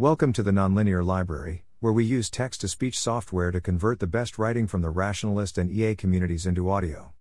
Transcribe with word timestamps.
Welcome 0.00 0.32
to 0.32 0.42
the 0.42 0.50
Nonlinear 0.50 1.04
Library, 1.04 1.66
where 1.80 1.92
we 1.92 2.06
use 2.06 2.30
text 2.30 2.62
to 2.62 2.68
speech 2.68 2.98
software 2.98 3.50
to 3.50 3.60
convert 3.60 4.00
the 4.00 4.06
best 4.06 4.38
writing 4.38 4.66
from 4.66 4.80
the 4.80 4.88
rationalist 4.88 5.58
and 5.58 5.70
EA 5.70 5.94
communities 5.94 6.46
into 6.46 6.70
audio. 6.70 7.12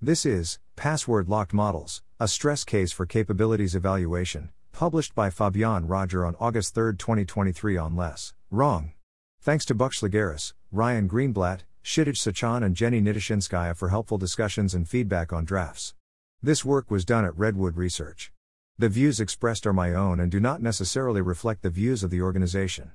This 0.00 0.24
is 0.24 0.60
Password 0.76 1.28
Locked 1.28 1.52
Models, 1.52 2.00
a 2.20 2.28
stress 2.28 2.62
case 2.62 2.92
for 2.92 3.06
capabilities 3.06 3.74
evaluation, 3.74 4.50
published 4.70 5.16
by 5.16 5.30
Fabien 5.30 5.88
Roger 5.88 6.24
on 6.24 6.36
August 6.38 6.76
3, 6.76 6.92
2023 6.96 7.76
on 7.76 7.96
Less, 7.96 8.34
Wrong. 8.52 8.92
Thanks 9.40 9.64
to 9.64 9.74
Buck 9.74 9.90
Shlegeris, 9.90 10.52
Ryan 10.70 11.08
Greenblatt, 11.08 11.62
Kshitij 11.82 12.14
Sachan, 12.14 12.64
and 12.64 12.76
Jenny 12.76 13.02
Nitishinskaya 13.02 13.76
for 13.76 13.88
helpful 13.88 14.16
discussions 14.16 14.74
and 14.74 14.88
feedback 14.88 15.32
on 15.32 15.44
drafts. 15.44 15.94
This 16.40 16.64
work 16.64 16.88
was 16.88 17.04
done 17.04 17.24
at 17.24 17.36
Redwood 17.36 17.76
Research. 17.76 18.30
The 18.80 18.88
views 18.88 19.18
expressed 19.18 19.66
are 19.66 19.72
my 19.72 19.92
own 19.92 20.20
and 20.20 20.30
do 20.30 20.38
not 20.38 20.62
necessarily 20.62 21.20
reflect 21.20 21.62
the 21.62 21.68
views 21.68 22.04
of 22.04 22.10
the 22.10 22.22
organization. 22.22 22.92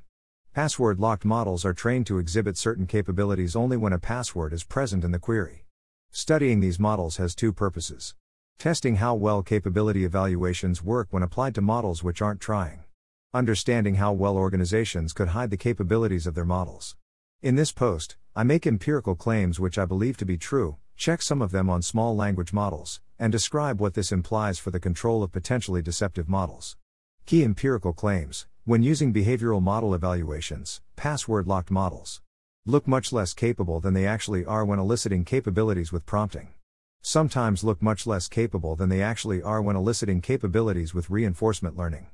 Password 0.54 0.98
locked 0.98 1.26
models 1.26 1.66
are 1.66 1.74
trained 1.74 2.08
to 2.08 2.20
exhibit 2.20 2.56
certain 2.56 2.88
capabilities 2.88 3.54
only 3.54 3.76
when 3.76 3.92
a 3.92 4.00
password 4.00 4.54
is 4.54 4.64
present 4.64 5.04
in 5.04 5.12
the 5.12 5.20
query. 5.20 5.66
Studying 6.10 6.62
these 6.62 6.80
models 6.80 7.18
has 7.18 7.36
two 7.36 7.52
purposes 7.52 8.16
testing 8.58 8.98
how 8.98 9.14
well 9.14 9.44
capability 9.44 10.06
evaluations 10.06 10.82
work 10.82 11.10
when 11.12 11.22
applied 11.22 11.54
to 11.56 11.62
models 11.62 12.02
which 12.02 12.22
aren't 12.22 12.40
trying, 12.40 12.86
understanding 13.34 13.96
how 13.96 14.14
well 14.14 14.38
organizations 14.38 15.12
could 15.12 15.30
hide 15.30 15.50
the 15.50 15.58
capabilities 15.58 16.26
of 16.26 16.34
their 16.34 16.46
models. 16.46 16.96
In 17.42 17.56
this 17.56 17.74
post, 17.74 18.16
I 18.38 18.44
make 18.44 18.66
empirical 18.66 19.16
claims 19.16 19.60
which 19.60 19.78
I 19.78 19.84
believe 19.84 20.16
to 20.18 20.26
be 20.26 20.38
true, 20.38 20.78
check 20.96 21.22
some 21.22 21.42
of 21.42 21.52
them 21.52 21.70
on 21.70 21.82
small 21.82 22.16
language 22.16 22.54
models, 22.54 23.02
and 23.24 23.32
describe 23.32 23.80
what 23.80 23.94
this 23.94 24.12
implies 24.12 24.60
for 24.60 24.70
the 24.70 24.82
control 24.82 25.24
of 25.24 25.32
potentially 25.32 25.82
deceptive 25.82 26.28
models. 26.28 26.76
Key 27.26 27.46
empirical 27.46 27.94
claims 27.94 28.48
when 28.66 28.84
using 28.84 29.14
behavioral 29.14 29.62
model 29.62 29.94
evaluations, 29.94 30.82
password 30.98 31.48
locked 31.48 31.72
models 31.72 32.22
look 32.66 32.86
much 32.86 33.14
less 33.14 33.34
capable 33.34 33.80
than 33.80 33.94
they 33.94 34.06
actually 34.06 34.44
are 34.44 34.66
when 34.66 34.78
eliciting 34.78 35.24
capabilities 35.24 35.94
with 35.94 36.06
prompting. 36.06 36.50
Sometimes 37.02 37.64
look 37.64 37.82
much 37.82 38.06
less 38.06 38.28
capable 38.28 38.76
than 38.76 38.90
they 38.90 39.02
actually 39.02 39.42
are 39.42 39.62
when 39.62 39.78
eliciting 39.78 40.20
capabilities 40.20 40.94
with 40.94 41.10
reinforcement 41.10 41.78
learning. 41.78 42.08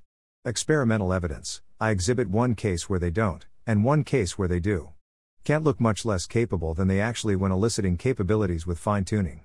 Experimental 0.46 1.12
evidence 1.12 1.64
I 1.80 1.90
exhibit 1.90 2.30
one 2.30 2.54
case 2.54 2.88
where 2.88 3.00
they 3.00 3.10
don't, 3.10 3.48
and 3.66 3.84
one 3.84 4.04
case 4.04 4.38
where 4.38 4.48
they 4.48 4.60
do 4.60 4.90
can't 5.44 5.64
look 5.64 5.80
much 5.80 6.06
less 6.06 6.28
capable 6.28 6.76
than 6.76 6.88
they 6.88 7.02
actually 7.02 7.36
when 7.36 7.52
eliciting 7.52 7.98
capabilities 7.98 8.68
with 8.68 8.78
fine 8.78 9.06
tuning. 9.06 9.42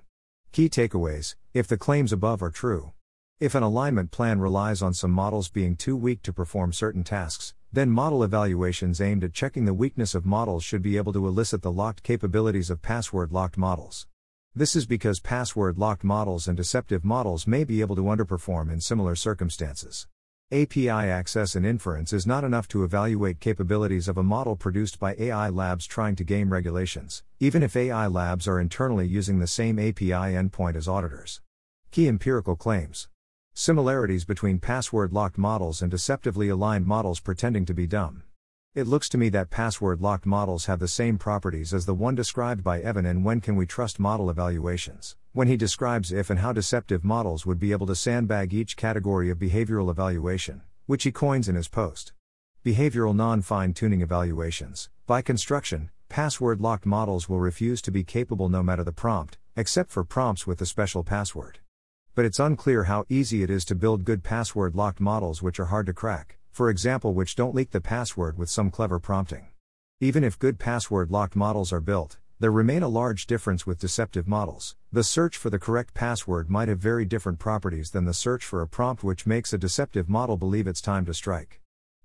Key 0.55 0.69
takeaways 0.69 1.35
if 1.53 1.67
the 1.67 1.75
claims 1.75 2.13
above 2.13 2.41
are 2.41 2.49
true. 2.49 2.93
If 3.41 3.55
an 3.55 3.63
alignment 3.63 4.11
plan 4.11 4.39
relies 4.39 4.81
on 4.81 4.93
some 4.93 5.11
models 5.11 5.49
being 5.49 5.75
too 5.75 5.97
weak 5.97 6.21
to 6.21 6.31
perform 6.31 6.71
certain 6.71 7.03
tasks, 7.03 7.53
then 7.73 7.89
model 7.89 8.23
evaluations 8.23 9.01
aimed 9.01 9.25
at 9.25 9.33
checking 9.33 9.65
the 9.65 9.73
weakness 9.73 10.15
of 10.15 10.25
models 10.25 10.63
should 10.63 10.81
be 10.81 10.95
able 10.95 11.11
to 11.11 11.27
elicit 11.27 11.61
the 11.61 11.73
locked 11.73 12.03
capabilities 12.03 12.69
of 12.69 12.81
password 12.81 13.33
locked 13.33 13.57
models. 13.57 14.07
This 14.55 14.77
is 14.77 14.85
because 14.85 15.19
password 15.19 15.77
locked 15.77 16.05
models 16.05 16.47
and 16.47 16.55
deceptive 16.55 17.03
models 17.03 17.45
may 17.45 17.65
be 17.65 17.81
able 17.81 17.97
to 17.97 18.03
underperform 18.03 18.71
in 18.71 18.79
similar 18.79 19.17
circumstances. 19.17 20.07
API 20.55 20.89
access 20.89 21.53
and 21.57 21.65
inference 21.65 22.13
is 22.13 22.25
not 22.25 22.45
enough 22.45 22.65
to 22.69 22.85
evaluate 22.85 23.41
capabilities 23.41 24.07
of 24.07 24.17
a 24.17 24.23
model 24.23 24.55
produced 24.55 24.99
by 24.99 25.13
AI 25.19 25.49
labs 25.49 25.85
trying 25.85 26.15
to 26.15 26.23
game 26.23 26.49
regulations, 26.49 27.23
even 27.41 27.61
if 27.61 27.75
AI 27.75 28.07
labs 28.07 28.47
are 28.47 28.57
internally 28.57 29.05
using 29.05 29.39
the 29.39 29.47
same 29.47 29.77
API 29.77 30.31
endpoint 30.33 30.77
as 30.77 30.87
auditors. 30.87 31.41
Key 31.91 32.07
empirical 32.07 32.55
claims 32.55 33.09
Similarities 33.53 34.23
between 34.23 34.59
password 34.59 35.11
locked 35.11 35.37
models 35.37 35.81
and 35.81 35.91
deceptively 35.91 36.47
aligned 36.47 36.85
models 36.85 37.19
pretending 37.19 37.65
to 37.65 37.73
be 37.73 37.85
dumb. 37.85 38.23
It 38.73 38.87
looks 38.87 39.09
to 39.09 39.17
me 39.17 39.27
that 39.29 39.49
password 39.49 39.99
locked 39.99 40.25
models 40.25 40.67
have 40.67 40.79
the 40.79 40.87
same 40.87 41.17
properties 41.17 41.73
as 41.73 41.85
the 41.85 41.93
one 41.93 42.15
described 42.15 42.63
by 42.63 42.79
Evan 42.79 43.05
in 43.05 43.25
When 43.25 43.41
Can 43.41 43.57
We 43.57 43.65
Trust 43.65 43.99
Model 43.99 44.29
Evaluations, 44.29 45.17
when 45.35 45.47
he 45.47 45.55
describes 45.55 46.11
if 46.11 46.31
and 46.31 46.39
how 46.39 46.51
deceptive 46.51 47.03
models 47.03 47.45
would 47.45 47.59
be 47.59 47.71
able 47.71 47.85
to 47.85 47.95
sandbag 47.95 48.53
each 48.53 48.75
category 48.75 49.29
of 49.29 49.37
behavioral 49.37 49.91
evaluation, 49.91 50.63
which 50.87 51.03
he 51.03 51.11
coins 51.11 51.47
in 51.47 51.53
his 51.53 51.67
post. 51.67 52.13
Behavioral 52.65 53.15
non 53.15 53.43
fine 53.43 53.71
tuning 53.71 54.01
evaluations. 54.01 54.89
By 55.05 55.21
construction, 55.21 55.91
password 56.09 56.59
locked 56.61 56.87
models 56.87 57.29
will 57.29 57.39
refuse 57.39 57.81
to 57.83 57.91
be 57.91 58.03
capable 58.03 58.49
no 58.49 58.63
matter 58.63 58.83
the 58.83 58.91
prompt, 58.91 59.37
except 59.55 59.91
for 59.91 60.03
prompts 60.03 60.47
with 60.47 60.57
the 60.57 60.65
special 60.65 61.03
password. 61.03 61.59
But 62.15 62.25
it's 62.25 62.39
unclear 62.39 62.85
how 62.85 63.05
easy 63.09 63.43
it 63.43 63.51
is 63.51 63.65
to 63.65 63.75
build 63.75 64.05
good 64.05 64.23
password 64.23 64.73
locked 64.73 64.99
models 64.99 65.43
which 65.43 65.59
are 65.59 65.65
hard 65.65 65.85
to 65.85 65.93
crack 65.93 66.39
for 66.55 66.69
example, 66.69 67.13
which 67.13 67.35
don't 67.35 67.53
leak 67.53 67.71
the 67.71 67.81
password 67.81 68.37
with 68.37 68.49
some 68.49 68.71
clever 68.71 68.97
prompting. 68.97 69.47
Even 69.99 70.23
if 70.23 70.39
good 70.39 70.57
password 70.57 71.11
locked 71.11 71.35
models 71.35 71.73
are 71.73 71.81
built, 71.81 72.17
there 72.39 72.51
remain 72.51 72.83
a 72.83 72.89
large 72.89 73.27
difference 73.27 73.65
with 73.65 73.79
deceptive 73.79 74.27
models. 74.27 74.75
The 74.91 75.05
search 75.05 75.37
for 75.37 75.49
the 75.49 75.57
correct 75.57 75.93
password 75.93 76.49
might 76.49 76.67
have 76.67 76.79
very 76.79 77.05
different 77.05 77.39
properties 77.39 77.91
than 77.91 78.03
the 78.03 78.13
search 78.13 78.43
for 78.43 78.61
a 78.61 78.67
prompt 78.67 79.05
which 79.05 79.25
makes 79.25 79.53
a 79.53 79.57
deceptive 79.57 80.09
model 80.09 80.35
believe 80.35 80.67
it's 80.67 80.81
time 80.81 81.05
to 81.05 81.13
strike. 81.13 81.61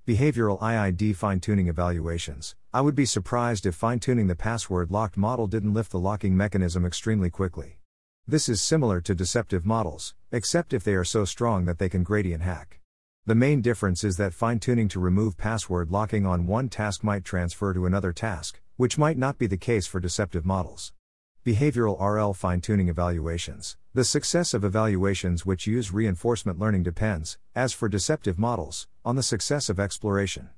Behavioral 0.06 0.60
IID 0.60 1.16
fine 1.16 1.40
tuning 1.40 1.66
evaluations. 1.66 2.54
I 2.72 2.80
would 2.80 2.94
be 2.94 3.06
surprised 3.06 3.66
if 3.66 3.74
fine 3.74 3.98
tuning 3.98 4.28
the 4.28 4.36
password 4.36 4.92
locked 4.92 5.16
model 5.16 5.48
didn't 5.48 5.74
lift 5.74 5.90
the 5.90 5.98
locking 5.98 6.36
mechanism 6.36 6.86
extremely 6.86 7.28
quickly. 7.28 7.78
This 8.26 8.48
is 8.48 8.62
similar 8.62 9.00
to 9.00 9.14
deceptive 9.16 9.66
models, 9.66 10.14
except 10.30 10.72
if 10.72 10.84
they 10.84 10.94
are 10.94 11.04
so 11.04 11.24
strong 11.24 11.64
that 11.64 11.78
they 11.80 11.88
can 11.88 12.04
gradient 12.04 12.44
hack. 12.44 12.78
The 13.26 13.34
main 13.34 13.60
difference 13.60 14.04
is 14.04 14.16
that 14.18 14.32
fine 14.32 14.60
tuning 14.60 14.88
to 14.88 15.00
remove 15.00 15.36
password 15.36 15.90
locking 15.90 16.24
on 16.24 16.46
one 16.46 16.68
task 16.68 17.02
might 17.02 17.24
transfer 17.24 17.74
to 17.74 17.84
another 17.84 18.12
task, 18.12 18.60
which 18.80 18.96
might 18.96 19.18
not 19.18 19.36
be 19.36 19.46
the 19.46 19.58
case 19.58 19.86
for 19.86 20.00
deceptive 20.00 20.46
models. 20.46 20.94
Behavioral 21.44 22.00
RL 22.00 22.32
fine 22.32 22.62
tuning 22.62 22.88
evaluations. 22.88 23.76
The 23.92 24.04
success 24.04 24.54
of 24.54 24.64
evaluations 24.64 25.44
which 25.44 25.66
use 25.66 25.92
reinforcement 25.92 26.58
learning 26.58 26.84
depends, 26.84 27.36
as 27.54 27.74
for 27.74 27.90
deceptive 27.90 28.38
models, 28.38 28.88
on 29.04 29.16
the 29.16 29.22
success 29.22 29.68
of 29.68 29.78
exploration. 29.78 30.48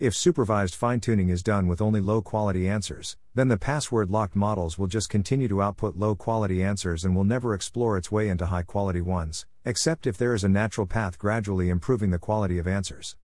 If 0.00 0.14
supervised 0.14 0.74
fine 0.74 1.00
tuning 1.00 1.28
is 1.28 1.42
done 1.42 1.68
with 1.68 1.82
only 1.82 2.00
low 2.00 2.22
quality 2.22 2.66
answers, 2.66 3.18
then 3.34 3.48
the 3.48 3.58
password 3.58 4.10
locked 4.10 4.34
models 4.34 4.78
will 4.78 4.86
just 4.86 5.10
continue 5.10 5.48
to 5.48 5.60
output 5.60 5.98
low 5.98 6.14
quality 6.14 6.64
answers 6.64 7.04
and 7.04 7.14
will 7.14 7.24
never 7.24 7.52
explore 7.52 7.98
its 7.98 8.10
way 8.10 8.30
into 8.30 8.46
high 8.46 8.62
quality 8.62 9.02
ones, 9.02 9.44
except 9.66 10.06
if 10.06 10.16
there 10.16 10.32
is 10.32 10.44
a 10.44 10.48
natural 10.48 10.86
path 10.86 11.18
gradually 11.18 11.68
improving 11.68 12.10
the 12.10 12.18
quality 12.18 12.56
of 12.56 12.66
answers. 12.66 13.16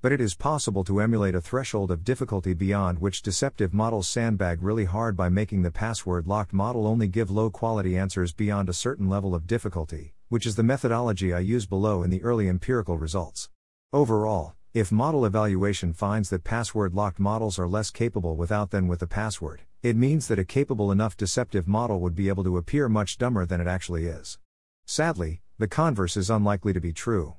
But 0.00 0.12
it 0.12 0.20
is 0.20 0.36
possible 0.36 0.84
to 0.84 1.00
emulate 1.00 1.34
a 1.34 1.40
threshold 1.40 1.90
of 1.90 2.04
difficulty 2.04 2.54
beyond 2.54 3.00
which 3.00 3.20
deceptive 3.20 3.74
models 3.74 4.08
sandbag 4.08 4.62
really 4.62 4.84
hard 4.84 5.16
by 5.16 5.28
making 5.28 5.62
the 5.62 5.72
password 5.72 6.28
locked 6.28 6.52
model 6.52 6.86
only 6.86 7.08
give 7.08 7.32
low 7.32 7.50
quality 7.50 7.98
answers 7.98 8.32
beyond 8.32 8.68
a 8.68 8.72
certain 8.72 9.08
level 9.08 9.34
of 9.34 9.48
difficulty, 9.48 10.14
which 10.28 10.46
is 10.46 10.54
the 10.54 10.62
methodology 10.62 11.32
I 11.32 11.40
use 11.40 11.66
below 11.66 12.04
in 12.04 12.10
the 12.10 12.22
early 12.22 12.48
empirical 12.48 12.96
results. 12.96 13.50
Overall, 13.92 14.54
if 14.72 14.92
model 14.92 15.26
evaluation 15.26 15.92
finds 15.92 16.30
that 16.30 16.44
password 16.44 16.94
locked 16.94 17.18
models 17.18 17.58
are 17.58 17.66
less 17.66 17.90
capable 17.90 18.36
without 18.36 18.70
than 18.70 18.86
with 18.86 19.00
the 19.00 19.08
password, 19.08 19.62
it 19.82 19.96
means 19.96 20.28
that 20.28 20.38
a 20.38 20.44
capable 20.44 20.92
enough 20.92 21.16
deceptive 21.16 21.66
model 21.66 21.98
would 21.98 22.14
be 22.14 22.28
able 22.28 22.44
to 22.44 22.56
appear 22.56 22.88
much 22.88 23.18
dumber 23.18 23.44
than 23.44 23.60
it 23.60 23.66
actually 23.66 24.06
is. 24.06 24.38
Sadly, 24.86 25.40
the 25.58 25.66
converse 25.66 26.16
is 26.16 26.30
unlikely 26.30 26.72
to 26.72 26.80
be 26.80 26.92
true. 26.92 27.34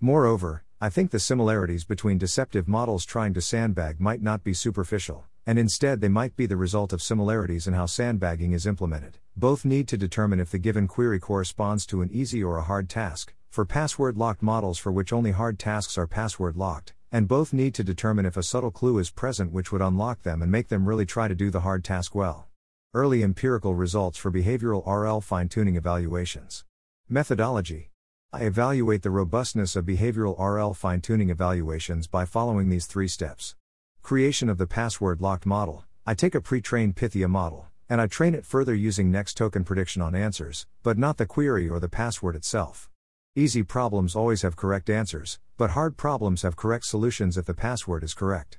Moreover, 0.00 0.64
I 0.80 0.90
think 0.90 1.10
the 1.10 1.18
similarities 1.18 1.82
between 1.82 2.18
deceptive 2.18 2.68
models 2.68 3.04
trying 3.04 3.34
to 3.34 3.40
sandbag 3.40 3.98
might 3.98 4.22
not 4.22 4.44
be 4.44 4.54
superficial, 4.54 5.24
and 5.44 5.58
instead 5.58 6.00
they 6.00 6.08
might 6.08 6.36
be 6.36 6.46
the 6.46 6.56
result 6.56 6.92
of 6.92 7.02
similarities 7.02 7.66
in 7.66 7.74
how 7.74 7.86
sandbagging 7.86 8.52
is 8.52 8.64
implemented. 8.64 9.18
Both 9.36 9.64
need 9.64 9.88
to 9.88 9.96
determine 9.96 10.38
if 10.38 10.52
the 10.52 10.58
given 10.58 10.86
query 10.86 11.18
corresponds 11.18 11.84
to 11.86 12.00
an 12.00 12.10
easy 12.12 12.44
or 12.44 12.58
a 12.58 12.62
hard 12.62 12.88
task, 12.88 13.34
for 13.50 13.64
password 13.64 14.16
locked 14.16 14.40
models 14.40 14.78
for 14.78 14.92
which 14.92 15.12
only 15.12 15.32
hard 15.32 15.58
tasks 15.58 15.98
are 15.98 16.06
password 16.06 16.56
locked, 16.56 16.94
and 17.10 17.26
both 17.26 17.52
need 17.52 17.74
to 17.74 17.82
determine 17.82 18.24
if 18.24 18.36
a 18.36 18.42
subtle 18.44 18.70
clue 18.70 18.98
is 18.98 19.10
present 19.10 19.50
which 19.50 19.72
would 19.72 19.82
unlock 19.82 20.22
them 20.22 20.42
and 20.42 20.52
make 20.52 20.68
them 20.68 20.86
really 20.86 21.06
try 21.06 21.26
to 21.26 21.34
do 21.34 21.50
the 21.50 21.62
hard 21.62 21.82
task 21.82 22.14
well. 22.14 22.46
Early 22.94 23.24
empirical 23.24 23.74
results 23.74 24.16
for 24.16 24.30
behavioral 24.30 24.86
RL 24.86 25.20
fine 25.22 25.48
tuning 25.48 25.74
evaluations. 25.74 26.64
Methodology 27.08 27.90
I 28.30 28.42
evaluate 28.42 29.00
the 29.00 29.10
robustness 29.10 29.74
of 29.74 29.86
behavioral 29.86 30.38
RL 30.38 30.74
fine 30.74 31.00
tuning 31.00 31.30
evaluations 31.30 32.06
by 32.06 32.26
following 32.26 32.68
these 32.68 32.84
three 32.84 33.08
steps. 33.08 33.56
Creation 34.02 34.50
of 34.50 34.58
the 34.58 34.66
password 34.66 35.22
locked 35.22 35.46
model. 35.46 35.84
I 36.04 36.12
take 36.12 36.34
a 36.34 36.42
pre 36.42 36.60
trained 36.60 36.94
Pythia 36.94 37.26
model, 37.26 37.68
and 37.88 38.02
I 38.02 38.06
train 38.06 38.34
it 38.34 38.44
further 38.44 38.74
using 38.74 39.10
next 39.10 39.38
token 39.38 39.64
prediction 39.64 40.02
on 40.02 40.14
answers, 40.14 40.66
but 40.82 40.98
not 40.98 41.16
the 41.16 41.24
query 41.24 41.70
or 41.70 41.80
the 41.80 41.88
password 41.88 42.36
itself. 42.36 42.90
Easy 43.34 43.62
problems 43.62 44.14
always 44.14 44.42
have 44.42 44.56
correct 44.56 44.90
answers, 44.90 45.38
but 45.56 45.70
hard 45.70 45.96
problems 45.96 46.42
have 46.42 46.54
correct 46.54 46.84
solutions 46.84 47.38
if 47.38 47.46
the 47.46 47.54
password 47.54 48.04
is 48.04 48.12
correct. 48.12 48.58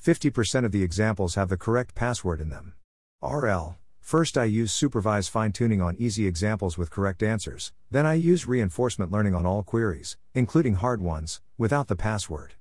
50% 0.00 0.64
of 0.64 0.70
the 0.70 0.84
examples 0.84 1.34
have 1.34 1.48
the 1.48 1.56
correct 1.56 1.96
password 1.96 2.40
in 2.40 2.50
them. 2.50 2.74
RL. 3.20 3.78
First, 4.08 4.38
I 4.38 4.44
use 4.44 4.72
supervised 4.72 5.28
fine 5.28 5.52
tuning 5.52 5.82
on 5.82 5.94
easy 5.98 6.26
examples 6.26 6.78
with 6.78 6.90
correct 6.90 7.22
answers, 7.22 7.74
then, 7.90 8.06
I 8.06 8.14
use 8.14 8.48
reinforcement 8.48 9.12
learning 9.12 9.34
on 9.34 9.44
all 9.44 9.62
queries, 9.62 10.16
including 10.32 10.76
hard 10.76 11.02
ones, 11.02 11.42
without 11.58 11.88
the 11.88 11.94
password. 11.94 12.54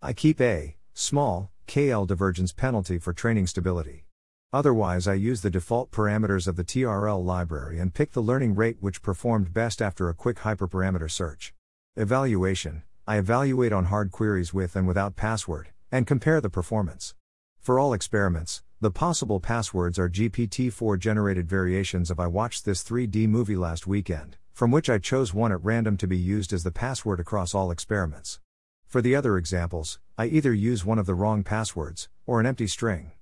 I 0.00 0.14
keep 0.14 0.40
A, 0.40 0.76
small, 0.94 1.50
KL 1.68 2.06
divergence 2.06 2.54
penalty 2.54 2.98
for 2.98 3.12
training 3.12 3.48
stability. 3.48 4.06
Otherwise, 4.50 5.06
I 5.06 5.12
use 5.12 5.42
the 5.42 5.50
default 5.50 5.90
parameters 5.90 6.48
of 6.48 6.56
the 6.56 6.64
TRL 6.64 7.22
library 7.22 7.78
and 7.78 7.92
pick 7.92 8.12
the 8.12 8.22
learning 8.22 8.54
rate 8.54 8.78
which 8.80 9.02
performed 9.02 9.52
best 9.52 9.82
after 9.82 10.08
a 10.08 10.14
quick 10.14 10.38
hyperparameter 10.38 11.10
search. 11.10 11.52
Evaluation 11.96 12.82
I 13.06 13.18
evaluate 13.18 13.74
on 13.74 13.92
hard 13.92 14.10
queries 14.10 14.54
with 14.54 14.74
and 14.74 14.88
without 14.88 15.16
password, 15.16 15.68
and 15.92 16.06
compare 16.06 16.40
the 16.40 16.48
performance. 16.48 17.14
For 17.60 17.78
all 17.78 17.92
experiments, 17.92 18.62
the 18.84 18.90
possible 18.90 19.40
passwords 19.40 19.98
are 19.98 20.10
GPT 20.10 20.70
4 20.70 20.98
generated 20.98 21.48
variations 21.48 22.10
of 22.10 22.20
I 22.20 22.26
watched 22.26 22.66
this 22.66 22.84
3D 22.84 23.26
movie 23.26 23.56
last 23.56 23.86
weekend, 23.86 24.36
from 24.52 24.70
which 24.70 24.90
I 24.90 24.98
chose 24.98 25.32
one 25.32 25.52
at 25.52 25.64
random 25.64 25.96
to 25.96 26.06
be 26.06 26.18
used 26.18 26.52
as 26.52 26.64
the 26.64 26.70
password 26.70 27.18
across 27.18 27.54
all 27.54 27.70
experiments. 27.70 28.40
For 28.86 29.00
the 29.00 29.16
other 29.16 29.38
examples, 29.38 30.00
I 30.18 30.26
either 30.26 30.52
use 30.52 30.84
one 30.84 30.98
of 30.98 31.06
the 31.06 31.14
wrong 31.14 31.44
passwords, 31.44 32.10
or 32.26 32.40
an 32.40 32.46
empty 32.46 32.66
string. 32.66 33.12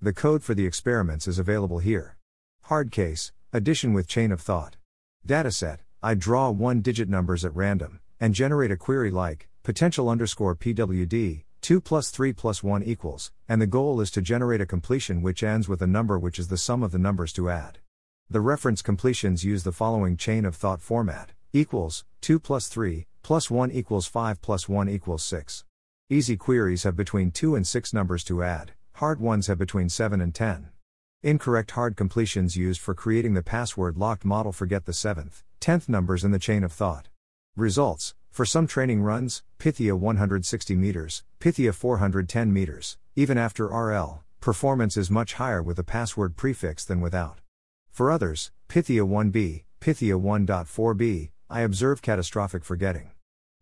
The 0.00 0.12
code 0.12 0.42
for 0.42 0.54
the 0.54 0.66
experiments 0.66 1.28
is 1.28 1.38
available 1.38 1.78
here. 1.78 2.16
Hard 2.62 2.90
case, 2.90 3.30
addition 3.52 3.92
with 3.92 4.08
chain 4.08 4.32
of 4.32 4.40
thought. 4.40 4.76
Dataset, 5.24 5.78
I 6.02 6.14
draw 6.14 6.50
one 6.50 6.80
digit 6.80 7.08
numbers 7.08 7.44
at 7.44 7.54
random, 7.54 8.00
and 8.18 8.34
generate 8.34 8.72
a 8.72 8.76
query 8.76 9.12
like, 9.12 9.48
potential 9.62 10.08
underscore 10.08 10.56
PWD, 10.56 11.44
2 11.62 11.80
plus 11.80 12.10
3 12.10 12.32
plus 12.32 12.62
1 12.62 12.82
equals, 12.82 13.32
and 13.48 13.62
the 13.62 13.66
goal 13.66 14.00
is 14.00 14.10
to 14.10 14.20
generate 14.20 14.60
a 14.60 14.66
completion 14.66 15.22
which 15.22 15.42
ends 15.42 15.68
with 15.68 15.80
a 15.80 15.86
number 15.86 16.18
which 16.18 16.38
is 16.38 16.48
the 16.48 16.56
sum 16.56 16.82
of 16.82 16.92
the 16.92 16.98
numbers 16.98 17.32
to 17.32 17.48
add. 17.48 17.78
The 18.28 18.40
reference 18.40 18.82
completions 18.82 19.44
use 19.44 19.62
the 19.62 19.72
following 19.72 20.16
chain 20.16 20.44
of 20.44 20.54
thought 20.54 20.82
format 20.82 21.32
equals 21.52 22.04
2 22.20 22.38
plus 22.38 22.68
3, 22.68 23.06
plus 23.22 23.50
1 23.50 23.70
equals 23.70 24.06
5 24.06 24.42
plus 24.42 24.68
1 24.68 24.88
equals 24.88 25.24
6. 25.24 25.64
Easy 26.10 26.36
queries 26.36 26.82
have 26.82 26.96
between 26.96 27.30
2 27.30 27.54
and 27.54 27.66
6 27.66 27.92
numbers 27.92 28.24
to 28.24 28.42
add, 28.42 28.72
Hard 28.96 29.20
ones 29.20 29.46
have 29.48 29.58
between 29.58 29.88
7 29.88 30.20
and 30.20 30.34
10. 30.34 30.68
Incorrect 31.22 31.72
hard 31.72 31.96
completions 31.96 32.56
used 32.56 32.80
for 32.80 32.94
creating 32.94 33.34
the 33.34 33.42
password 33.42 33.96
locked 33.96 34.24
model 34.24 34.52
forget 34.52 34.84
the 34.84 34.92
7th, 34.92 35.42
10th 35.60 35.88
numbers 35.88 36.22
in 36.22 36.30
the 36.30 36.38
chain 36.38 36.62
of 36.62 36.72
thought. 36.72 37.08
Results 37.56 38.14
For 38.32 38.46
some 38.46 38.66
training 38.66 39.02
runs, 39.02 39.42
Pythia 39.58 39.94
160 39.94 40.74
meters, 40.74 41.22
Pythia 41.38 41.70
410 41.70 42.50
meters, 42.50 42.96
even 43.14 43.36
after 43.36 43.66
RL, 43.66 44.24
performance 44.40 44.96
is 44.96 45.10
much 45.10 45.34
higher 45.34 45.62
with 45.62 45.78
a 45.78 45.84
password 45.84 46.34
prefix 46.34 46.82
than 46.82 47.02
without. 47.02 47.40
For 47.90 48.10
others, 48.10 48.50
Pythia 48.68 49.02
1b, 49.04 49.64
Pythia 49.80 50.18
1.4b, 50.18 51.30
I 51.50 51.60
observe 51.60 52.00
catastrophic 52.00 52.64
forgetting. 52.64 53.10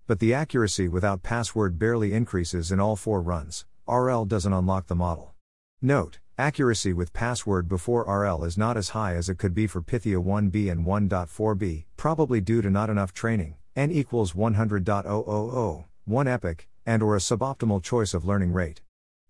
But 0.07 0.21
the 0.21 0.33
accuracy 0.33 0.87
without 0.87 1.25
password 1.25 1.77
barely 1.77 2.13
increases 2.13 2.71
in 2.71 2.79
all 2.79 2.95
four 2.95 3.21
runs. 3.21 3.65
RL 3.89 4.25
doesn't 4.25 4.53
unlock 4.53 4.87
the 4.87 4.95
model. 4.95 5.35
Note, 5.83 6.21
accuracy 6.39 6.93
with 6.93 7.13
password 7.13 7.67
before 7.67 8.05
RL 8.05 8.45
is 8.45 8.57
not 8.57 8.77
as 8.77 8.91
high 8.91 9.17
as 9.17 9.29
it 9.29 9.39
could 9.39 9.53
be 9.53 9.67
for 9.67 9.83
Pythia 9.83 10.23
1b 10.23 10.71
and 10.71 10.87
1.4b, 10.87 11.87
probably 11.97 12.41
due 12.41 12.63
to 12.63 12.71
not 12.71 12.89
enough 12.89 13.13
training, 13.13 13.57
n 13.77 13.91
equals 13.91 14.33
100.000, 14.33 15.85
1 16.05 16.29
epoch, 16.29 16.67
and 16.87 17.03
or 17.03 17.15
a 17.15 17.21
suboptimal 17.21 17.83
choice 17.83 18.15
of 18.15 18.25
learning 18.25 18.53
rate. 18.53 18.81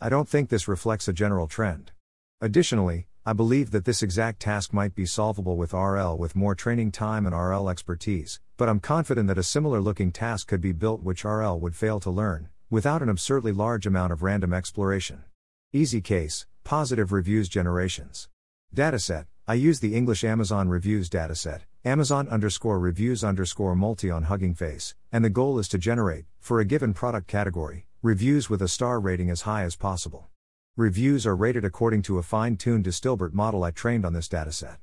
I 0.00 0.08
don't 0.08 0.28
think 0.28 0.48
this 0.48 0.69
reflects 0.69 1.08
a 1.08 1.12
general 1.12 1.46
trend. 1.46 1.92
Additionally, 2.40 3.06
I 3.26 3.34
believe 3.34 3.70
that 3.72 3.84
this 3.84 4.02
exact 4.02 4.40
task 4.40 4.72
might 4.72 4.94
be 4.94 5.04
solvable 5.04 5.58
with 5.58 5.75
RL 5.75 6.16
with 6.16 6.34
more 6.34 6.54
training 6.54 6.90
time 6.90 7.26
and 7.26 7.34
RL 7.37 7.69
expertise, 7.69 8.40
but 8.56 8.69
I'm 8.69 8.81
confident 8.81 9.28
that 9.28 9.37
a 9.37 9.42
similar 9.42 9.78
looking 9.81 10.10
task 10.10 10.48
could 10.48 10.62
be 10.62 10.72
built 10.72 11.02
which 11.02 11.25
RL 11.25 11.60
would 11.60 11.76
fail 11.76 12.00
to 12.00 12.10
learn, 12.10 12.48
without 12.70 13.02
an 13.02 13.10
absurdly 13.10 13.52
large 13.52 13.87
amount 13.87 14.12
of 14.12 14.22
random 14.22 14.54
exploration. 14.54 15.25
Easy 15.72 16.00
case, 16.00 16.46
positive 16.64 17.12
reviews 17.12 17.48
generations. 17.48 18.28
Dataset, 18.75 19.26
I 19.46 19.54
use 19.54 19.81
the 19.81 19.94
English 19.94 20.25
Amazon 20.25 20.69
reviews 20.69 21.10
dataset, 21.10 21.60
Amazon 21.82 22.28
underscore 22.28 22.78
reviews 22.78 23.24
underscore 23.24 23.74
multi 23.74 24.10
on 24.10 24.24
Hugging 24.24 24.52
Face, 24.52 24.94
and 25.10 25.24
the 25.24 25.30
goal 25.30 25.58
is 25.58 25.66
to 25.68 25.78
generate, 25.78 26.26
for 26.38 26.60
a 26.60 26.64
given 26.66 26.92
product 26.92 27.26
category, 27.26 27.86
reviews 28.02 28.50
with 28.50 28.60
a 28.60 28.68
star 28.68 29.00
rating 29.00 29.30
as 29.30 29.42
high 29.42 29.62
as 29.62 29.76
possible. 29.76 30.28
Reviews 30.76 31.26
are 31.26 31.34
rated 31.34 31.64
according 31.64 32.02
to 32.02 32.18
a 32.18 32.22
fine 32.22 32.58
tuned 32.58 32.84
DistilBERT 32.84 33.32
model 33.32 33.64
I 33.64 33.70
trained 33.70 34.04
on 34.04 34.12
this 34.12 34.28
dataset. 34.28 34.76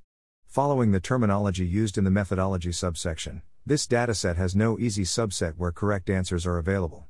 Following 0.48 0.92
the 0.92 1.00
terminology 1.00 1.68
used 1.68 2.00
in 2.00 2.04
the 2.04 2.10
methodology 2.10 2.72
subsection, 2.72 3.44
this 3.64 3.86
dataset 3.86 4.36
has 4.36 4.56
no 4.56 4.80
easy 4.80 5.04
subset 5.04 5.54
where 5.56 5.72
correct 5.72 6.10
answers 6.10 6.48
are 6.48 6.58
available. 6.58 7.06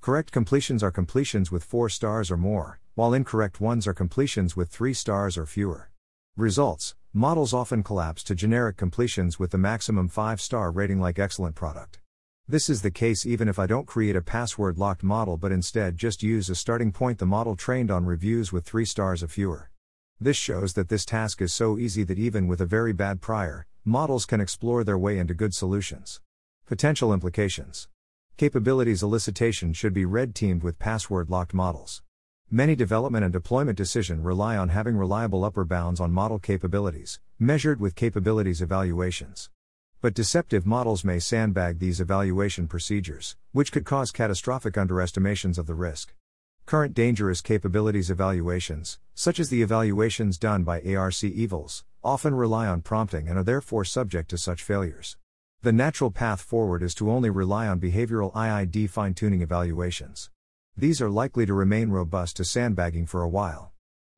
Correct 0.00 0.32
completions 0.32 0.82
are 0.82 0.90
completions 0.90 1.52
with 1.52 1.62
4 1.62 1.88
stars 1.90 2.32
or 2.32 2.36
more, 2.36 2.80
while 2.96 3.14
incorrect 3.14 3.60
ones 3.60 3.86
are 3.86 3.94
completions 3.94 4.56
with 4.56 4.68
3 4.68 4.92
stars 4.92 5.38
or 5.38 5.46
fewer. 5.46 5.90
Results 6.36 6.96
Models 7.14 7.54
often 7.54 7.82
collapse 7.82 8.22
to 8.24 8.34
generic 8.34 8.76
completions 8.76 9.38
with 9.38 9.50
the 9.50 9.56
maximum 9.56 10.08
5 10.08 10.42
star 10.42 10.70
rating, 10.70 11.00
like 11.00 11.18
excellent 11.18 11.54
product. 11.54 12.00
This 12.46 12.68
is 12.68 12.82
the 12.82 12.90
case 12.90 13.24
even 13.24 13.48
if 13.48 13.58
I 13.58 13.66
don't 13.66 13.86
create 13.86 14.14
a 14.14 14.20
password 14.20 14.76
locked 14.76 15.02
model 15.02 15.38
but 15.38 15.50
instead 15.50 15.96
just 15.96 16.22
use 16.22 16.50
as 16.50 16.60
starting 16.60 16.92
point 16.92 17.18
the 17.18 17.24
model 17.24 17.56
trained 17.56 17.90
on 17.90 18.04
reviews 18.04 18.52
with 18.52 18.66
3 18.66 18.84
stars 18.84 19.22
or 19.22 19.28
fewer. 19.28 19.70
This 20.20 20.36
shows 20.36 20.74
that 20.74 20.90
this 20.90 21.06
task 21.06 21.40
is 21.40 21.54
so 21.54 21.78
easy 21.78 22.04
that 22.04 22.18
even 22.18 22.46
with 22.46 22.60
a 22.60 22.66
very 22.66 22.92
bad 22.92 23.22
prior, 23.22 23.66
models 23.86 24.26
can 24.26 24.42
explore 24.42 24.84
their 24.84 24.98
way 24.98 25.18
into 25.18 25.32
good 25.32 25.54
solutions. 25.54 26.20
Potential 26.66 27.14
implications 27.14 27.88
Capabilities 28.36 29.02
elicitation 29.02 29.74
should 29.74 29.94
be 29.94 30.04
red 30.04 30.34
teamed 30.34 30.62
with 30.62 30.78
password 30.78 31.30
locked 31.30 31.54
models. 31.54 32.02
Many 32.50 32.74
development 32.74 33.24
and 33.24 33.32
deployment 33.32 33.76
decisions 33.76 34.24
rely 34.24 34.56
on 34.56 34.70
having 34.70 34.96
reliable 34.96 35.44
upper 35.44 35.66
bounds 35.66 36.00
on 36.00 36.12
model 36.12 36.38
capabilities, 36.38 37.20
measured 37.38 37.78
with 37.78 37.94
capabilities 37.94 38.62
evaluations. 38.62 39.50
But 40.00 40.14
deceptive 40.14 40.64
models 40.64 41.04
may 41.04 41.18
sandbag 41.18 41.78
these 41.78 42.00
evaluation 42.00 42.66
procedures, 42.66 43.36
which 43.52 43.70
could 43.70 43.84
cause 43.84 44.10
catastrophic 44.10 44.78
underestimations 44.78 45.58
of 45.58 45.66
the 45.66 45.74
risk. 45.74 46.14
Current 46.64 46.94
dangerous 46.94 47.42
capabilities 47.42 48.08
evaluations, 48.08 48.98
such 49.14 49.38
as 49.38 49.50
the 49.50 49.60
evaluations 49.60 50.38
done 50.38 50.64
by 50.64 50.80
ARC 50.80 51.12
Evals, 51.12 51.82
often 52.02 52.34
rely 52.34 52.66
on 52.66 52.80
prompting 52.80 53.28
and 53.28 53.38
are 53.38 53.44
therefore 53.44 53.84
subject 53.84 54.30
to 54.30 54.38
such 54.38 54.62
failures. 54.62 55.18
The 55.60 55.72
natural 55.72 56.10
path 56.10 56.40
forward 56.40 56.82
is 56.82 56.94
to 56.94 57.10
only 57.10 57.28
rely 57.28 57.68
on 57.68 57.78
behavioral 57.78 58.32
IID 58.32 58.88
fine 58.88 59.12
tuning 59.12 59.42
evaluations. 59.42 60.30
These 60.80 61.02
are 61.02 61.10
likely 61.10 61.44
to 61.44 61.54
remain 61.54 61.90
robust 61.90 62.36
to 62.36 62.44
sandbagging 62.44 63.06
for 63.06 63.22
a 63.22 63.28
while. 63.28 63.72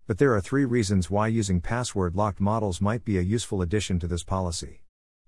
But 0.07 0.19
there 0.19 0.35
are 0.35 0.43
three 0.43 0.67
reasons 0.67 1.09
why 1.11 1.29
using 1.29 1.63
password 1.63 2.15
locked 2.15 2.39
models 2.39 2.83
might 2.83 3.03
be 3.03 3.17
a 3.17 3.23
useful 3.23 3.63
addition 3.63 3.99
to 4.01 4.07
this 4.07 4.23
policy. 4.23 4.83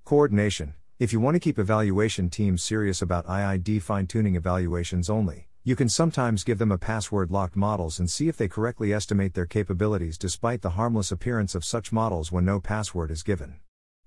Coordination 0.04 0.74
If 0.98 1.10
you 1.10 1.20
want 1.20 1.36
to 1.36 1.40
keep 1.40 1.58
evaluation 1.58 2.28
teams 2.28 2.62
serious 2.62 3.00
about 3.00 3.24
IID 3.24 3.80
fine 3.80 4.06
tuning 4.06 4.36
evaluations 4.36 5.08
only, 5.08 5.48
you 5.64 5.74
can 5.74 5.88
sometimes 5.88 6.44
give 6.44 6.58
them 6.58 6.70
a 6.70 6.76
password 6.76 7.30
locked 7.30 7.56
models 7.56 7.98
and 7.98 8.10
see 8.10 8.28
if 8.28 8.36
they 8.36 8.46
correctly 8.46 8.92
estimate 8.92 9.32
their 9.32 9.46
capabilities 9.46 10.18
despite 10.18 10.60
the 10.60 10.76
harmless 10.76 11.10
appearance 11.10 11.54
of 11.54 11.64
such 11.64 11.92
models 11.92 12.30
when 12.30 12.44
no 12.44 12.60
password 12.60 13.10
is 13.10 13.22
given. 13.22 13.54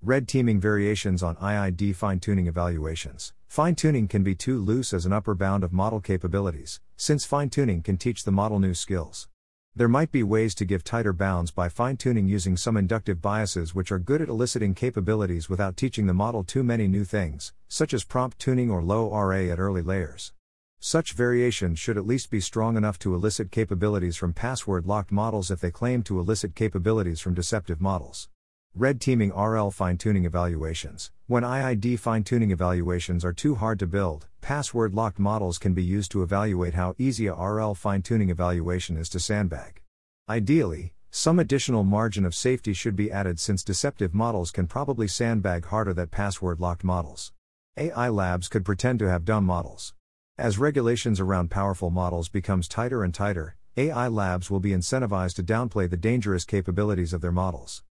Red 0.00 0.28
teaming 0.28 0.60
variations 0.60 1.24
on 1.24 1.34
IID 1.36 1.96
fine 1.96 2.20
tuning 2.20 2.46
evaluations. 2.46 3.32
Fine 3.48 3.76
tuning 3.76 4.06
can 4.06 4.22
be 4.22 4.34
too 4.34 4.58
loose 4.58 4.92
as 4.92 5.06
an 5.06 5.12
upper 5.12 5.34
bound 5.34 5.64
of 5.64 5.72
model 5.72 6.00
capabilities, 6.00 6.80
since 6.96 7.24
fine 7.24 7.48
tuning 7.48 7.80
can 7.80 7.96
teach 7.96 8.24
the 8.24 8.30
model 8.30 8.58
new 8.58 8.74
skills. 8.74 9.28
There 9.74 9.88
might 9.88 10.10
be 10.10 10.22
ways 10.22 10.54
to 10.56 10.64
give 10.64 10.84
tighter 10.84 11.12
bounds 11.12 11.50
by 11.50 11.68
fine 11.68 11.96
tuning 11.96 12.28
using 12.28 12.56
some 12.56 12.76
inductive 12.76 13.22
biases 13.22 13.74
which 13.74 13.92
are 13.92 13.98
good 13.98 14.20
at 14.22 14.28
eliciting 14.28 14.74
capabilities 14.74 15.48
without 15.48 15.76
teaching 15.76 16.06
the 16.06 16.14
model 16.14 16.44
too 16.44 16.62
many 16.62 16.86
new 16.88 17.04
things, 17.04 17.52
such 17.68 17.94
as 17.94 18.04
prompt 18.04 18.38
tuning 18.38 18.70
or 18.70 18.82
LoRA 18.82 19.50
at 19.50 19.58
early 19.58 19.82
layers. 19.82 20.32
Such 20.78 21.12
variations 21.12 21.78
should 21.78 21.96
at 21.96 22.06
least 22.06 22.30
be 22.30 22.40
strong 22.40 22.76
enough 22.76 22.98
to 23.00 23.14
elicit 23.14 23.50
capabilities 23.50 24.16
from 24.16 24.32
password 24.32 24.86
locked 24.86 25.12
models 25.12 25.50
if 25.50 25.60
they 25.60 25.70
claim 25.70 26.02
to 26.04 26.20
elicit 26.20 26.54
capabilities 26.54 27.20
from 27.20 27.34
deceptive 27.34 27.80
models. 27.80 28.28
Red 28.78 29.00
teaming 29.00 29.32
RL 29.32 29.70
fine 29.70 29.96
tuning 29.96 30.26
evaluations. 30.26 31.10
When 31.28 31.44
IID 31.44 31.98
fine 31.98 32.24
tuning 32.24 32.50
evaluations 32.50 33.24
are 33.24 33.32
too 33.32 33.54
hard 33.54 33.78
to 33.78 33.86
build, 33.86 34.26
password 34.42 34.92
locked 34.94 35.18
models 35.18 35.56
can 35.56 35.72
be 35.72 35.82
used 35.82 36.10
to 36.10 36.22
evaluate 36.22 36.74
how 36.74 36.94
easy 36.98 37.26
a 37.26 37.32
RL 37.32 37.74
fine 37.74 38.02
tuning 38.02 38.28
evaluation 38.28 38.98
is 38.98 39.08
to 39.08 39.18
sandbag. 39.18 39.80
Ideally, 40.28 40.92
some 41.10 41.38
additional 41.38 41.84
margin 41.84 42.26
of 42.26 42.34
safety 42.34 42.74
should 42.74 42.96
be 42.96 43.10
added 43.10 43.40
since 43.40 43.64
deceptive 43.64 44.12
models 44.12 44.50
can 44.50 44.66
probably 44.66 45.08
sandbag 45.08 45.64
harder 45.64 45.94
than 45.94 46.08
password 46.08 46.60
locked 46.60 46.84
models. 46.84 47.32
AI 47.78 48.10
labs 48.10 48.46
could 48.46 48.66
pretend 48.66 48.98
to 48.98 49.08
have 49.08 49.24
dumb 49.24 49.46
models. 49.46 49.94
As 50.36 50.58
regulations 50.58 51.18
around 51.18 51.50
powerful 51.50 51.88
models 51.88 52.28
becomes 52.28 52.68
tighter 52.68 53.02
and 53.02 53.14
tighter, 53.14 53.56
AI 53.78 54.08
labs 54.08 54.50
will 54.50 54.60
be 54.60 54.72
incentivized 54.72 55.36
to 55.36 55.42
downplay 55.42 55.88
the 55.88 55.96
dangerous 55.96 56.44
capabilities 56.44 57.14
of 57.14 57.22
their 57.22 57.32
models. 57.32 57.82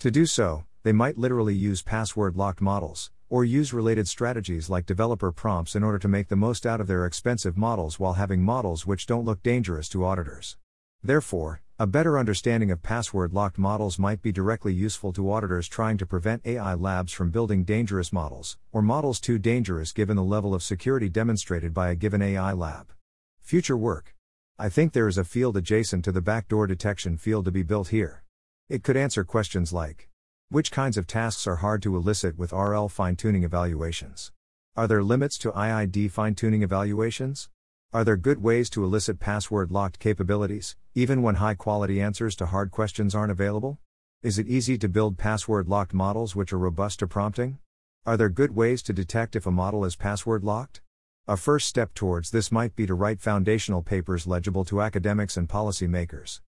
To 0.00 0.10
do 0.10 0.26
so, 0.26 0.64
they 0.82 0.92
might 0.92 1.16
literally 1.16 1.54
use 1.54 1.82
password 1.82 2.36
locked 2.36 2.60
models, 2.60 3.10
or 3.30 3.44
use 3.44 3.72
related 3.72 4.06
strategies 4.06 4.68
like 4.68 4.86
developer 4.86 5.32
prompts 5.32 5.74
in 5.74 5.82
order 5.82 5.98
to 5.98 6.08
make 6.08 6.28
the 6.28 6.36
most 6.36 6.66
out 6.66 6.80
of 6.80 6.86
their 6.86 7.06
expensive 7.06 7.56
models 7.56 7.98
while 7.98 8.14
having 8.14 8.42
models 8.42 8.86
which 8.86 9.06
don't 9.06 9.24
look 9.24 9.42
dangerous 9.42 9.88
to 9.88 10.04
auditors. 10.04 10.56
Therefore, 11.02 11.62
a 11.78 11.86
better 11.86 12.18
understanding 12.18 12.70
of 12.70 12.82
password 12.82 13.32
locked 13.32 13.58
models 13.58 13.98
might 13.98 14.22
be 14.22 14.30
directly 14.30 14.72
useful 14.72 15.12
to 15.12 15.32
auditors 15.32 15.68
trying 15.68 15.98
to 15.98 16.06
prevent 16.06 16.46
AI 16.46 16.74
labs 16.74 17.12
from 17.12 17.30
building 17.30 17.64
dangerous 17.64 18.12
models, 18.12 18.58
or 18.72 18.80
models 18.80 19.18
too 19.18 19.38
dangerous 19.38 19.92
given 19.92 20.16
the 20.16 20.22
level 20.22 20.54
of 20.54 20.62
security 20.62 21.08
demonstrated 21.08 21.74
by 21.74 21.90
a 21.90 21.96
given 21.96 22.22
AI 22.22 22.52
lab. 22.52 22.92
Future 23.40 23.76
work. 23.76 24.14
I 24.58 24.68
think 24.68 24.92
there 24.92 25.08
is 25.08 25.18
a 25.18 25.24
field 25.24 25.56
adjacent 25.56 26.04
to 26.04 26.12
the 26.12 26.20
backdoor 26.20 26.66
detection 26.66 27.16
field 27.16 27.44
to 27.46 27.50
be 27.50 27.62
built 27.62 27.88
here. 27.88 28.23
It 28.70 28.82
could 28.82 28.96
answer 28.96 29.24
questions 29.24 29.74
like 29.74 30.08
Which 30.48 30.72
kinds 30.72 30.96
of 30.96 31.06
tasks 31.06 31.46
are 31.46 31.56
hard 31.56 31.82
to 31.82 31.94
elicit 31.96 32.38
with 32.38 32.50
RL 32.50 32.88
fine 32.88 33.14
tuning 33.14 33.44
evaluations? 33.44 34.32
Are 34.74 34.88
there 34.88 35.02
limits 35.02 35.36
to 35.38 35.52
IID 35.52 36.10
fine 36.10 36.34
tuning 36.34 36.62
evaluations? 36.62 37.50
Are 37.92 38.04
there 38.04 38.16
good 38.16 38.42
ways 38.42 38.70
to 38.70 38.82
elicit 38.82 39.20
password 39.20 39.70
locked 39.70 39.98
capabilities, 39.98 40.76
even 40.94 41.20
when 41.20 41.34
high 41.34 41.52
quality 41.52 42.00
answers 42.00 42.34
to 42.36 42.46
hard 42.46 42.70
questions 42.70 43.14
aren't 43.14 43.32
available? 43.32 43.80
Is 44.22 44.38
it 44.38 44.48
easy 44.48 44.78
to 44.78 44.88
build 44.88 45.18
password 45.18 45.68
locked 45.68 45.92
models 45.92 46.34
which 46.34 46.50
are 46.50 46.58
robust 46.58 47.00
to 47.00 47.06
prompting? 47.06 47.58
Are 48.06 48.16
there 48.16 48.30
good 48.30 48.56
ways 48.56 48.82
to 48.84 48.94
detect 48.94 49.36
if 49.36 49.44
a 49.44 49.50
model 49.50 49.84
is 49.84 49.94
password 49.94 50.42
locked? 50.42 50.80
A 51.28 51.36
first 51.36 51.66
step 51.66 51.92
towards 51.92 52.30
this 52.30 52.50
might 52.50 52.74
be 52.74 52.86
to 52.86 52.94
write 52.94 53.20
foundational 53.20 53.82
papers 53.82 54.26
legible 54.26 54.64
to 54.64 54.80
academics 54.80 55.36
and 55.36 55.50
policymakers. 55.50 56.40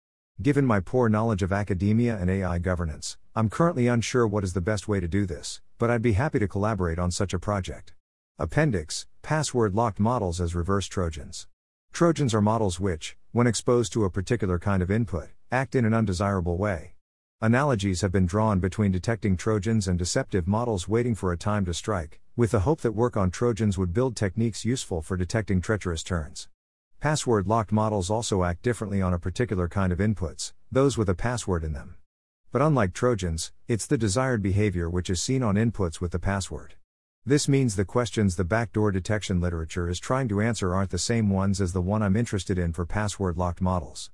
Given 0.42 0.66
my 0.66 0.82
poor 0.82 1.08
knowledge 1.08 1.44
of 1.44 1.54
academia 1.54 2.18
and 2.18 2.30
AI 2.30 2.60
governance, 2.60 3.16
I'm 3.36 3.50
currently 3.50 3.88
unsure 3.88 4.28
what 4.28 4.44
is 4.44 4.52
the 4.52 4.60
best 4.60 4.86
way 4.86 5.00
to 5.00 5.08
do 5.08 5.26
this, 5.26 5.62
but 5.78 5.90
I'd 5.90 6.02
be 6.02 6.12
happy 6.12 6.40
to 6.40 6.48
collaborate 6.48 7.00
on 7.00 7.10
such 7.10 7.34
a 7.34 7.40
project. 7.40 7.94
Appendix 8.38 9.08
Password 9.22 9.74
locked 9.74 9.98
models 9.98 10.42
as 10.42 10.54
reverse 10.54 10.88
Trojans. 10.88 11.48
Trojans 11.94 12.34
are 12.34 12.42
models 12.42 12.82
which, 12.82 13.16
when 13.32 13.48
exposed 13.48 13.94
to 13.94 14.04
a 14.04 14.12
particular 14.12 14.60
kind 14.60 14.84
of 14.84 14.92
input, 14.92 15.30
act 15.54 15.74
in 15.74 15.86
an 15.86 15.94
undesirable 15.94 16.58
way. 16.58 16.96
Analogies 17.40 18.02
have 18.02 18.12
been 18.12 18.26
drawn 18.26 18.60
between 18.60 18.92
detecting 18.92 19.38
Trojans 19.38 19.88
and 19.88 19.98
deceptive 19.98 20.48
models 20.48 20.86
waiting 20.86 21.16
for 21.16 21.32
a 21.32 21.38
time 21.38 21.64
to 21.64 21.74
strike, 21.74 22.20
with 22.36 22.52
the 22.52 22.60
hope 22.60 22.82
that 22.82 22.92
work 22.92 23.16
on 23.16 23.32
Trojans 23.32 23.78
would 23.78 23.94
build 23.94 24.18
techniques 24.18 24.66
useful 24.66 25.02
for 25.02 25.16
detecting 25.16 25.62
treacherous 25.62 26.04
turns. 26.04 26.50
Password 27.00 27.48
locked 27.48 27.72
models 27.72 28.10
also 28.10 28.44
act 28.44 28.62
differently 28.64 29.02
on 29.02 29.14
a 29.14 29.20
particular 29.20 29.68
kind 29.68 29.94
of 29.94 30.00
inputs, 30.00 30.54
those 30.72 30.98
with 30.98 31.10
a 31.10 31.16
password 31.16 31.64
in 31.64 31.74
them. 31.74 31.96
But 32.52 32.62
unlike 32.62 32.94
Trojans, 32.94 33.52
it's 33.68 33.86
the 33.86 33.98
desired 33.98 34.42
behavior 34.42 34.90
which 34.90 35.10
is 35.10 35.22
seen 35.22 35.44
on 35.44 35.56
inputs 35.56 36.02
with 36.02 36.12
the 36.12 36.20
password. 36.20 36.76
This 37.26 37.48
means 37.48 37.76
the 37.76 37.86
questions 37.86 38.36
the 38.36 38.44
backdoor 38.44 38.92
detection 38.92 39.42
literature 39.42 39.90
is 39.90 40.00
trying 40.00 40.28
to 40.30 40.42
answer 40.42 40.74
aren't 40.74 40.92
the 40.92 40.98
same 40.98 41.30
ones 41.30 41.60
as 41.60 41.74
the 41.74 41.82
one 41.82 42.02
I'm 42.04 42.16
interested 42.16 42.58
in 42.58 42.72
for 42.72 42.86
password 42.86 43.38
locked 43.38 43.62
models. 43.62 44.12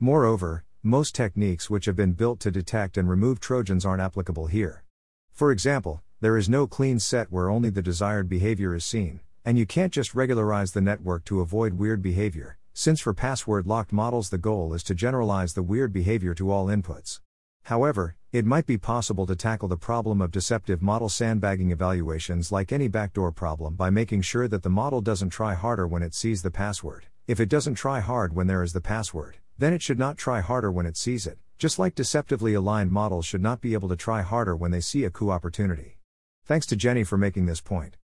Moreover, 0.00 0.64
most 0.82 1.14
techniques 1.14 1.70
which 1.70 1.86
have 1.86 1.96
been 1.96 2.12
built 2.12 2.40
to 2.40 2.50
detect 2.50 2.96
and 2.96 3.08
remove 3.08 3.38
Trojans 3.38 3.84
aren't 3.86 4.02
applicable 4.02 4.48
here. 4.48 4.82
For 5.30 5.50
example, 5.50 6.02
there 6.20 6.36
is 6.36 6.48
no 6.48 6.66
clean 6.66 6.98
set 6.98 7.30
where 7.30 7.50
only 7.50 7.70
the 7.70 7.82
desired 7.82 8.28
behavior 8.28 8.74
is 8.74 8.84
seen, 8.84 9.20
and 9.44 9.58
you 9.58 9.66
can't 9.66 9.92
just 9.92 10.14
regularize 10.14 10.72
the 10.72 10.80
network 10.80 11.24
to 11.26 11.40
avoid 11.40 11.74
weird 11.74 12.00
behavior, 12.00 12.58
since 12.72 13.00
for 13.00 13.12
password 13.12 13.66
locked 13.66 13.92
models 13.92 14.30
the 14.30 14.38
goal 14.38 14.72
is 14.72 14.82
to 14.82 14.94
generalize 14.94 15.52
the 15.52 15.62
weird 15.62 15.92
behavior 15.92 16.34
to 16.34 16.50
all 16.50 16.66
inputs. 16.66 17.20
However, 17.64 18.16
it 18.32 18.44
might 18.44 18.66
be 18.66 18.76
possible 18.76 19.26
to 19.26 19.36
tackle 19.36 19.68
the 19.68 19.76
problem 19.76 20.20
of 20.20 20.30
deceptive 20.30 20.82
model 20.82 21.08
sandbagging 21.08 21.70
evaluations 21.70 22.50
like 22.50 22.72
any 22.72 22.88
backdoor 22.88 23.32
problem 23.32 23.74
by 23.74 23.90
making 23.90 24.22
sure 24.22 24.48
that 24.48 24.62
the 24.62 24.70
model 24.70 25.00
doesn't 25.00 25.30
try 25.30 25.54
harder 25.54 25.86
when 25.86 26.02
it 26.02 26.14
sees 26.14 26.42
the 26.42 26.50
password. 26.50 27.06
If 27.26 27.40
it 27.40 27.48
doesn't 27.48 27.76
try 27.76 28.00
hard 28.00 28.34
when 28.34 28.46
there 28.46 28.62
is 28.62 28.72
the 28.72 28.80
password, 28.80 29.38
then 29.56 29.72
it 29.72 29.82
should 29.82 29.98
not 29.98 30.18
try 30.18 30.40
harder 30.40 30.70
when 30.70 30.84
it 30.84 30.96
sees 30.96 31.26
it, 31.26 31.38
just 31.58 31.78
like 31.78 31.94
deceptively 31.94 32.54
aligned 32.54 32.90
models 32.90 33.24
should 33.24 33.42
not 33.42 33.60
be 33.60 33.72
able 33.72 33.88
to 33.88 33.96
try 33.96 34.22
harder 34.22 34.56
when 34.56 34.70
they 34.70 34.80
see 34.80 35.04
a 35.04 35.10
coup 35.10 35.30
opportunity. 35.30 35.98
Thanks 36.44 36.66
to 36.66 36.76
Jenny 36.76 37.04
for 37.04 37.16
making 37.16 37.46
this 37.46 37.60
point. 37.60 37.96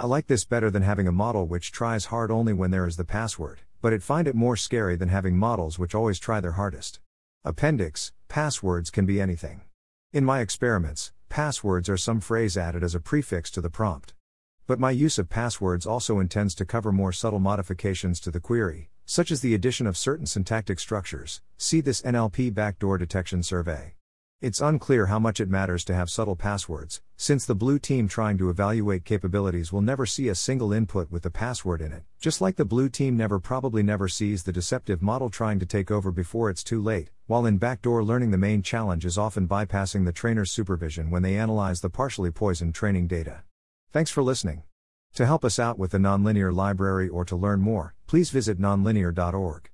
I 0.00 0.06
like 0.06 0.28
this 0.28 0.44
better 0.44 0.70
than 0.70 0.82
having 0.82 1.08
a 1.08 1.12
model 1.12 1.48
which 1.48 1.72
tries 1.72 2.04
hard 2.04 2.30
only 2.30 2.52
when 2.52 2.70
there 2.70 2.86
is 2.86 2.96
the 2.96 3.04
password, 3.04 3.62
but 3.82 3.92
it 3.92 4.00
find 4.00 4.28
it 4.28 4.36
more 4.36 4.56
scary 4.56 4.94
than 4.94 5.08
having 5.08 5.36
models 5.36 5.76
which 5.76 5.92
always 5.92 6.20
try 6.20 6.38
their 6.40 6.52
hardest. 6.52 7.00
Appendix 7.44 8.12
Passwords 8.28 8.90
can 8.90 9.06
be 9.06 9.20
anything. 9.20 9.62
In 10.12 10.24
my 10.24 10.38
experiments, 10.38 11.10
passwords 11.28 11.88
are 11.88 11.96
some 11.96 12.20
phrase 12.20 12.56
added 12.56 12.84
as 12.84 12.94
a 12.94 13.00
prefix 13.00 13.50
to 13.50 13.60
the 13.60 13.70
prompt. 13.70 14.14
But 14.68 14.78
my 14.78 14.92
use 14.92 15.18
of 15.18 15.28
passwords 15.28 15.84
also 15.84 16.20
intends 16.20 16.54
to 16.54 16.64
cover 16.64 16.92
more 16.92 17.12
subtle 17.12 17.40
modifications 17.40 18.20
to 18.20 18.30
the 18.30 18.38
query, 18.38 18.90
such 19.04 19.32
as 19.32 19.40
the 19.40 19.52
addition 19.52 19.88
of 19.88 19.96
certain 19.96 20.26
syntactic 20.26 20.78
structures. 20.78 21.40
See 21.56 21.80
this 21.80 22.02
NLP 22.02 22.54
backdoor 22.54 22.98
detection 22.98 23.42
survey. 23.42 23.94
It's 24.40 24.60
unclear 24.60 25.06
how 25.06 25.18
much 25.18 25.40
it 25.40 25.50
matters 25.50 25.84
to 25.86 25.94
have 25.96 26.08
subtle 26.08 26.36
passwords, 26.36 27.02
since 27.16 27.44
the 27.44 27.56
blue 27.56 27.80
team 27.80 28.06
trying 28.06 28.38
to 28.38 28.50
evaluate 28.50 29.04
capabilities 29.04 29.72
will 29.72 29.80
never 29.80 30.06
see 30.06 30.28
a 30.28 30.34
single 30.36 30.72
input 30.72 31.10
with 31.10 31.24
the 31.24 31.30
password 31.30 31.80
in 31.80 31.92
it, 31.92 32.04
just 32.20 32.40
like 32.40 32.54
the 32.54 32.64
blue 32.64 32.88
team 32.88 33.16
never 33.16 33.40
probably 33.40 33.82
never 33.82 34.06
sees 34.06 34.44
the 34.44 34.52
deceptive 34.52 35.02
model 35.02 35.28
trying 35.28 35.58
to 35.58 35.66
take 35.66 35.90
over 35.90 36.12
before 36.12 36.50
it's 36.50 36.62
too 36.62 36.80
late, 36.80 37.10
while 37.26 37.46
in 37.46 37.58
backdoor 37.58 38.04
learning 38.04 38.30
the 38.30 38.38
main 38.38 38.62
challenge 38.62 39.04
is 39.04 39.18
often 39.18 39.48
bypassing 39.48 40.04
the 40.04 40.12
trainer's 40.12 40.52
supervision 40.52 41.10
when 41.10 41.24
they 41.24 41.36
analyze 41.36 41.80
the 41.80 41.90
partially 41.90 42.30
poisoned 42.30 42.76
training 42.76 43.08
data. 43.08 43.42
Thanks 43.90 44.12
for 44.12 44.22
listening. 44.22 44.62
To 45.14 45.26
help 45.26 45.44
us 45.44 45.58
out 45.58 45.80
with 45.80 45.90
the 45.90 45.98
Nonlinear 45.98 46.54
Library 46.54 47.08
or 47.08 47.24
to 47.24 47.34
learn 47.34 47.58
more, 47.58 47.96
please 48.06 48.30
visit 48.30 48.60
nonlinear.org. 48.60 49.68